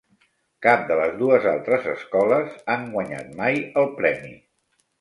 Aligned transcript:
Cap 0.65 0.87
de 0.91 0.95
les 0.99 1.13
dues 1.19 1.45
altres 1.51 1.85
escoles 1.93 2.57
han 2.77 2.89
guanyat 2.97 3.31
mai 3.43 3.63
el 3.83 3.89
premi. 4.03 4.37